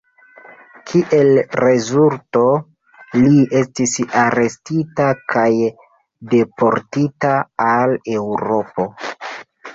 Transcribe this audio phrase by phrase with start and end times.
[0.91, 1.27] Kiel
[1.63, 2.41] rezulto,
[3.17, 3.93] li estis
[4.23, 5.45] arestita kaj
[6.33, 7.37] deportita
[7.69, 8.91] al Eŭropo.